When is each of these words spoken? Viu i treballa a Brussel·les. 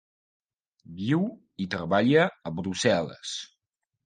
Viu 1.01 1.21
i 1.67 1.67
treballa 1.75 2.25
a 2.29 2.55
Brussel·les. 2.63 3.37